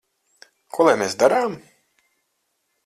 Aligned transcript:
Ko 0.77 0.87
lai 0.87 0.95
mēs 1.03 1.15
darām? 1.25 1.61